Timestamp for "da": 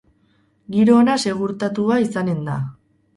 2.49-2.57